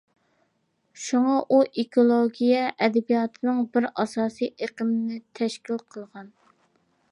[1.01, 6.37] شۇڭا، ئۇ ئېكولوگىيە ئەدەبىياتىنىڭ بىر ئاساسىي ئېقىمىنى تەشكىل قىلغان.